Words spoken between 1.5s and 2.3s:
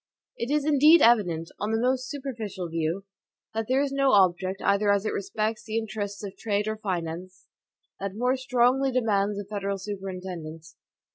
on the most